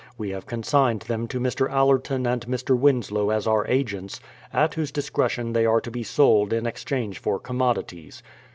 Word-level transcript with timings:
We 0.17 0.31
have 0.31 0.47
consigned 0.47 1.01
them 1.01 1.27
to 1.27 1.39
Mr. 1.39 1.69
Allerton 1.69 2.25
and 2.25 2.43
Mr. 2.47 2.75
Winslow 2.75 3.29
as 3.29 3.45
our 3.45 3.67
agents, 3.67 4.19
at 4.51 4.73
whose 4.73 4.91
discretion 4.91 5.53
they 5.53 5.67
are 5.67 5.79
to 5.79 5.91
be 5.91 6.01
sold 6.01 6.51
in 6.53 6.65
exchange 6.65 7.19
for 7.19 7.37
commodities. 7.37 8.23